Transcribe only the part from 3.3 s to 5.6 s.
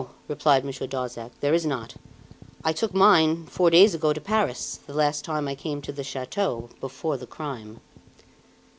four days ago, to Paris, the last time I